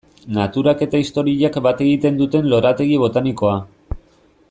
Naturak 0.37 0.79
eta 0.85 1.01
historiak 1.03 1.59
bat 1.67 1.83
egiten 1.89 2.17
duten 2.23 2.49
lorategi 2.55 2.97
botanikoa. 3.07 3.57